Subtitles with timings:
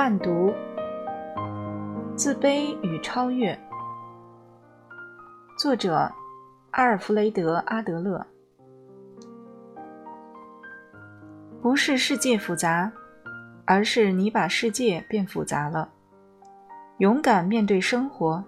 [0.00, 0.50] 万读，
[2.16, 3.54] 自卑与超越。
[5.58, 6.10] 作者：
[6.70, 8.26] 阿尔弗雷德·阿德勒。
[11.60, 12.90] 不是世界复杂，
[13.66, 15.86] 而是你把世界变复杂了。
[16.96, 18.42] 勇敢面对生活，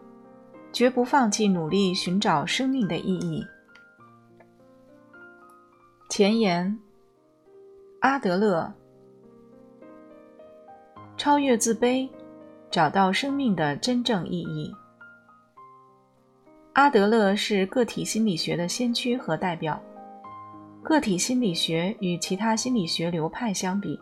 [0.73, 3.47] 绝不放弃努力寻找生命的意义。
[6.09, 6.79] 前言：
[8.01, 8.73] 阿德勒。
[11.23, 12.09] 超越自卑，
[12.69, 14.75] 找到生命的真正意义。
[16.73, 19.81] 阿德勒是个体心理学的先驱和代表。
[20.83, 23.97] 个体心理学与其他心理学流派相比，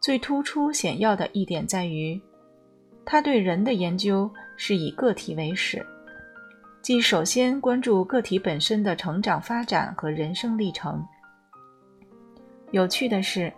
[0.00, 2.20] 最突出显要的一点在于，
[3.04, 5.86] 他对人的研究是以个体为始，
[6.82, 11.00] 即首先关注个体本身的成长发展和人生历程。
[12.72, 13.52] 有趣的是。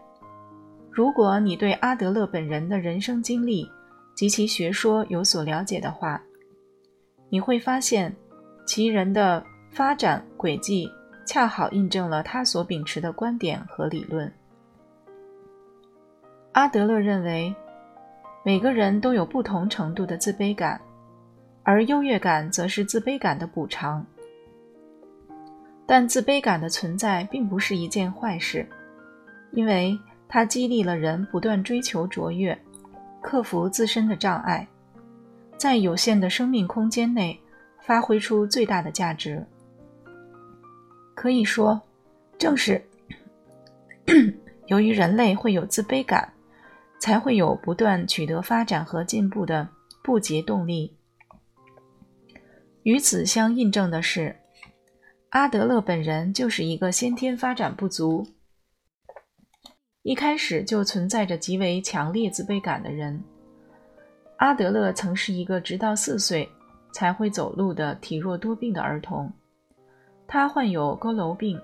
[0.96, 3.70] 如果你对阿德勒本人的人生经历
[4.14, 6.18] 及其学说有所了解的话，
[7.28, 8.16] 你会发现，
[8.64, 10.90] 其人的发展轨迹
[11.26, 14.32] 恰好印证了他所秉持的观点和理论。
[16.52, 17.54] 阿德勒认为，
[18.42, 20.80] 每个人都有不同程度的自卑感，
[21.62, 24.02] 而优越感则是自卑感的补偿。
[25.84, 28.66] 但自卑感的存在并不是一件坏事，
[29.52, 29.94] 因为。
[30.28, 32.58] 它激励了人不断追求卓越，
[33.22, 34.66] 克服自身的障碍，
[35.56, 37.38] 在有限的生命空间内
[37.80, 39.44] 发挥出最大的价值。
[41.14, 41.80] 可以说，
[42.36, 42.84] 正是
[44.66, 46.32] 由于人类会有自卑感，
[46.98, 49.68] 才会有不断取得发展和进步的
[50.02, 50.94] 不竭动力。
[52.82, 54.36] 与此相印证的是，
[55.30, 58.26] 阿德勒本人就是一个先天发展不足。
[60.06, 63.20] 一开始就存在着极为强烈自卑感的人。
[64.36, 66.48] 阿德勒曾是一个直到四岁
[66.92, 69.28] 才会走路的体弱多病的儿童，
[70.28, 71.60] 他患有佝偻病，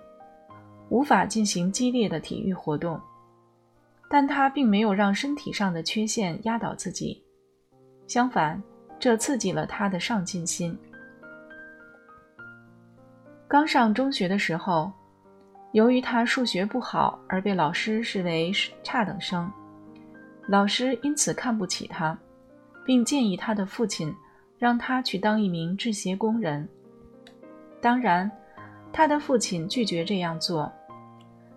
[0.88, 3.00] 无法进行激烈的体育活动，
[4.10, 7.22] 但他并没有让身体上的缺陷压倒自己，
[8.08, 8.60] 相反，
[8.98, 10.76] 这刺激了他的上进心。
[13.46, 14.92] 刚上中学的时候。
[15.72, 18.52] 由于他数学不好而被老师视为
[18.82, 19.50] 差等生，
[20.46, 22.16] 老师因此看不起他，
[22.84, 24.14] 并建议他的父亲
[24.58, 26.68] 让他去当一名制鞋工人。
[27.80, 28.30] 当然，
[28.92, 30.70] 他的父亲拒绝这样做，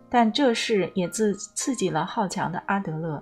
[0.09, 3.21] 但这事也自刺激了好强的阿德勒，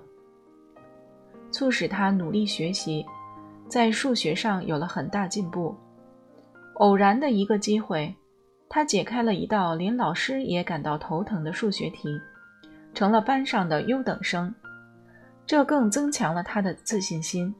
[1.50, 3.04] 促使他努力学习，
[3.68, 5.74] 在数学上有了很大进步。
[6.74, 8.14] 偶然的一个机会。
[8.68, 12.20] 他解开了一道连老师也感到头疼的数学题，
[12.92, 14.52] 成了班上的优等生，
[15.46, 17.54] 这更增强了他的自信心。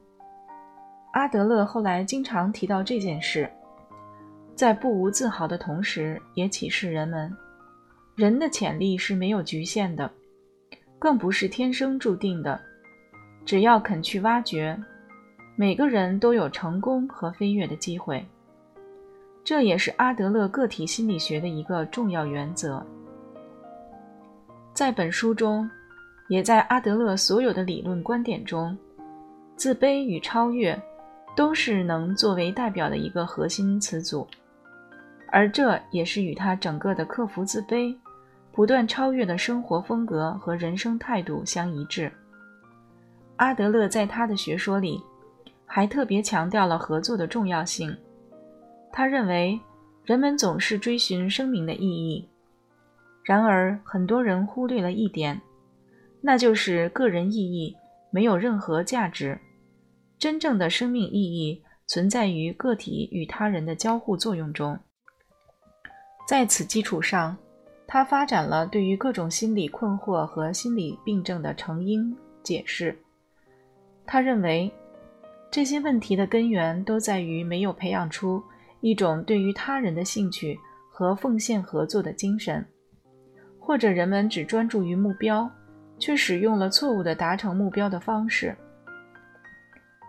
[1.12, 3.48] 阿德勒后来经常提到这件事，
[4.56, 7.32] 在不无自豪的同时，也启示人们：
[8.16, 10.10] 人的潜力是没有局限的，
[10.98, 12.60] 更不是天生注定的，
[13.44, 14.76] 只要肯去挖掘，
[15.54, 18.26] 每个人都有成功和飞跃的机会。
[19.44, 22.84] 这也是阿德勒个体心理学的一个重要原则。
[24.72, 25.70] 在本书中，
[26.28, 28.76] 也在阿德勒所有的理论观点中，
[29.54, 30.80] 自卑与超越
[31.36, 34.26] 都是能作为代表的一个核心词组，
[35.28, 37.94] 而这也是与他整个的克服自卑、
[38.50, 42.10] 不断超越的生活风格和人生态度相一致。
[43.36, 45.02] 阿德勒在他的学说里，
[45.66, 47.94] 还特别强调了合作的重要性。
[48.96, 49.60] 他认为，
[50.04, 52.28] 人们总是追寻生命的意义，
[53.24, 55.40] 然而很多人忽略了一点，
[56.20, 57.76] 那就是个人意义
[58.12, 59.36] 没有任何价值。
[60.16, 64.78] 真正的生命意义存在于个体与他人的交互作用中。
[66.28, 67.36] 在此基础上，
[67.88, 72.96] 他发展了对于各种心理困惑和心理病症的成因解释。
[74.06, 74.70] 他认为，
[75.50, 78.40] 这些问题的根源都在于没有培养出。
[78.84, 80.60] 一种对于他人的兴趣
[80.90, 82.62] 和奉献合作的精神，
[83.58, 85.50] 或者人们只专注于目标，
[85.98, 88.54] 却使用了错误的达成目标的方式。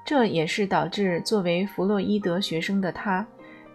[0.05, 3.25] 这也是导致作为弗洛伊德学生的他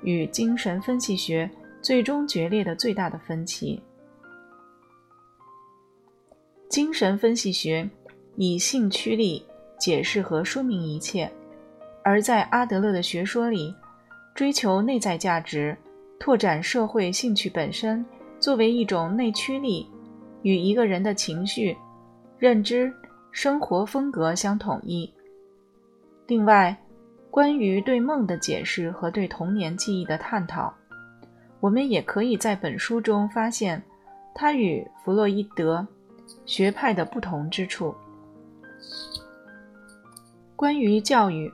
[0.03, 1.51] 与精神分析学
[1.81, 3.83] 最终决裂的最大的分歧。
[6.69, 7.89] 精神分析学
[8.37, 9.43] 以性驱力
[9.79, 11.33] 解释和说明一切，
[12.05, 13.75] 而在阿德勒的学说里。
[14.35, 15.77] 追求内在价值，
[16.19, 18.05] 拓展社会兴趣本身
[18.39, 19.89] 作为一种内驱力，
[20.43, 21.77] 与一个人的情绪、
[22.39, 22.93] 认知
[23.31, 25.13] 生活风格相统一。
[26.27, 26.77] 另外，
[27.31, 30.73] 关于对梦的解释和对童年记忆的探讨，
[31.61, 33.83] 我们也可以在本书中发现
[34.35, 35.87] 他与弗洛伊德
[36.47, 37.95] 学派的不同之处。
[40.57, 41.53] 关于教育，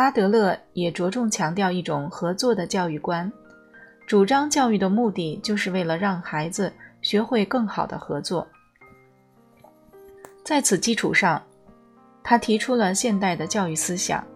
[0.00, 3.30] 阿德勒也着重强调一种合作的教育观，
[4.06, 8.48] 主张教育的目的就是为了让孩子学会更好的合作。
[10.42, 11.42] 在此基础上，
[12.22, 14.26] 他提出了现代的教育思想。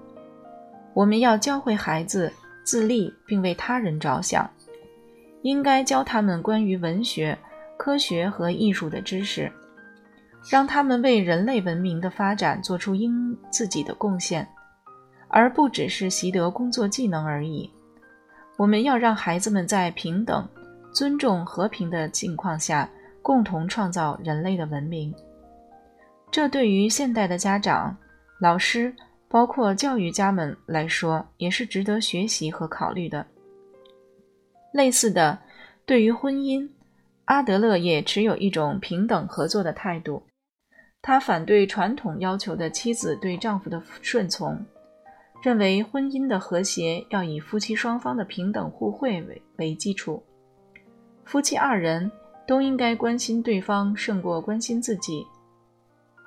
[0.93, 2.31] 我们要教会孩子
[2.63, 4.49] 自立并为他人着想，
[5.41, 7.39] 应该教他们关于文学、
[7.79, 9.51] 科学和艺术的知识，
[10.51, 14.47] 让他们为人类文明的发展做出应自己的贡献，
[15.35, 17.69] 而不只是习得工作技能而已。
[18.57, 20.49] 我们要让孩子们在平等、
[20.95, 22.89] 尊重、和平的境况下，
[23.21, 25.13] 共同创造人类的文明。
[26.31, 27.97] 这对于现代的家长、
[28.39, 28.95] 老师。
[29.27, 33.27] 包括教育家们来说，也是值得学习和考虑的。
[34.73, 35.37] 类似的，
[35.85, 36.69] 对于婚姻，
[37.25, 40.23] 阿德勒也持有一种平等合作的态度。
[41.03, 44.65] 他反对传统要求的妻子对丈夫的顺从，
[45.45, 50.23] 认为婚姻的和谐要以夫妻双方的平等互惠为为基础，
[51.27, 52.11] 夫妻二人
[52.47, 55.23] 都应该关心对方胜过关心自己，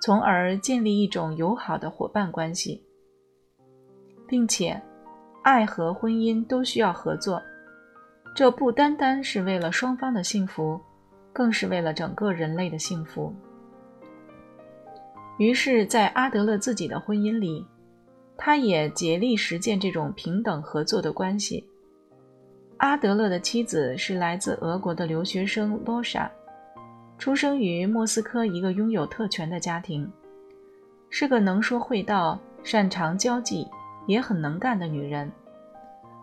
[0.04, 2.80] 从而建立一种友好的伙伴关系。
[4.28, 4.80] 并且，
[5.42, 7.42] 爱和婚姻都需要合作，
[8.36, 10.80] 这不单单是为了双方的幸福，
[11.34, 13.34] 更是为了整个人类的幸福。
[15.40, 17.66] 于是，在阿德勒自己的婚姻里，
[18.38, 21.66] 他也竭力实践这种平等合作的关系。
[22.78, 26.32] 阿德勒的妻子是来自俄国的留学生罗莎，
[27.18, 30.10] 出生于莫斯科一个拥有特权的家庭，
[31.10, 33.68] 是个能说会道、擅长交际。
[34.08, 35.30] 也很能干的女人，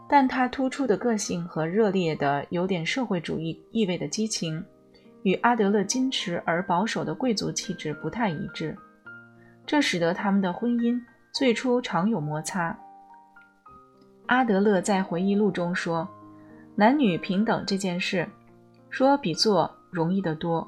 [0.09, 4.65] 但她突出的个性和热烈的、有点社会主义意味的激情，
[5.23, 8.75] 与阿德勒矜持而保守的贵族气质不太一致，
[9.67, 10.99] 这使得他们的婚姻
[11.35, 12.79] 最初常有摩擦。
[14.27, 16.09] 阿德勒在回忆录中说
[16.77, 18.25] ：“男女平等这件事，
[18.89, 20.65] 说比做容易得多，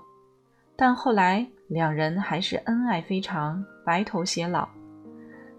[0.74, 4.68] 但后来两人还是恩爱非常，白头偕老。”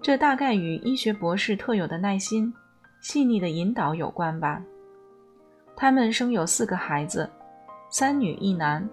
[0.03, 2.53] 这大概与医学博士特有的耐心、
[2.99, 4.61] 细腻的引导有关吧。
[5.73, 7.29] 他们生有四个孩子，
[7.89, 8.85] 三女一男，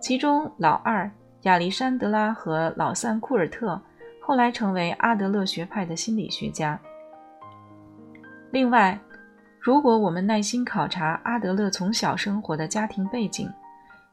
[0.00, 1.08] 其中老二
[1.42, 3.80] 亚历山德拉和老三库尔特
[4.26, 6.76] 后来成为阿德勒学派的心理学家。
[8.50, 8.98] 另外，
[9.60, 13.48] 如果我们耐心考察阿德勒从小生活的家庭背景，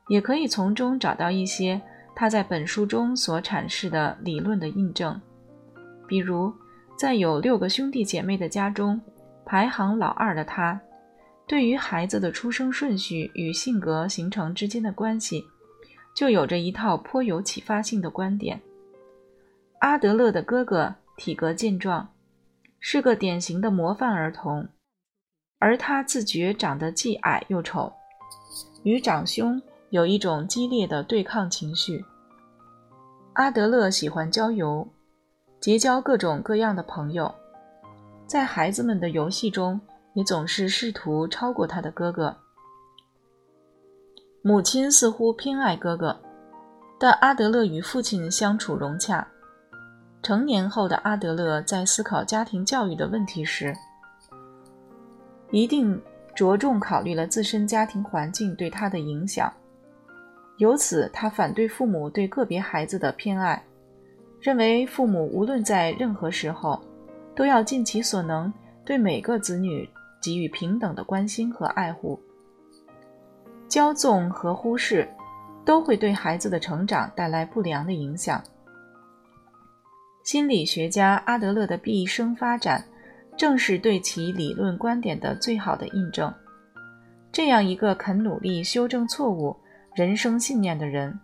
[0.07, 1.81] 也可以从中找到一些
[2.15, 5.19] 他在本书中所阐释的理论的印证。
[6.07, 6.54] 比如，
[6.95, 9.01] 在有六个兄弟姐妹的家中，
[9.44, 10.80] 排行老二的他，
[11.48, 15.44] 对于孩子的出生顺序与性格形成之间的关系，
[16.16, 18.62] 就有着一套颇有启发性的观点。
[19.83, 22.07] 阿德勒的哥哥体格健壮，
[22.80, 24.69] 是个典型的模范儿童，
[25.59, 27.92] 而他自觉长得既矮又丑，
[28.83, 32.06] 与长兄有一种激烈的对抗情绪。
[33.33, 34.87] 阿德勒喜欢郊游。
[35.59, 37.33] 结交各种各样的朋友，
[38.25, 39.80] 在孩子们的游戏中，
[40.13, 42.37] 也总是试图超过他的哥哥。
[44.42, 46.21] 母亲似乎偏爱哥哥，
[46.97, 49.28] 但阿德勒与父亲相处融洽。
[50.23, 53.75] 成年后的阿德勒在思考家庭教育的问题时，
[55.51, 56.01] 一定
[56.33, 59.51] 着重考虑了自身家庭环境对他的影响。
[60.57, 63.61] 由此，他反对父母对个别孩子的偏爱。
[64.39, 66.81] 认为父母无论在任何时候，
[67.35, 68.51] 都要尽其所能
[68.85, 69.89] 对每个子女
[70.21, 72.18] 给予平等的关心和爱护。
[73.68, 75.09] 骄纵和忽视
[75.65, 78.42] 都会对孩子的成长带来不良的影响。
[80.23, 82.83] 心理学家阿德勒的毕生发展，
[83.37, 86.33] 正是对其理论观点的最好的印证。
[87.31, 89.56] 这样一个肯努力修正错误
[89.94, 91.19] 人生信念的人，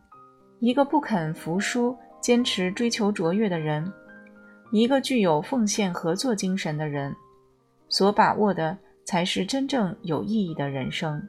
[0.60, 1.98] 一个不肯服输。
[2.22, 3.89] 坚持追求卓越的人，
[4.74, 7.15] 一个具有奉献合作精神的人，
[7.88, 11.25] 所把握的才是真正有意义的人生。